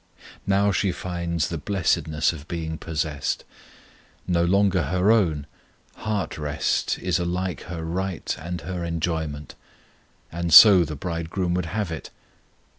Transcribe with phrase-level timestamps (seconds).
[0.47, 3.43] Now she finds the blessedness of being possessed.
[4.27, 5.45] No longer her own,
[5.97, 9.53] heart rest is alike her right and her enjoyment;
[10.31, 12.09] and so the Bridegroom would have it.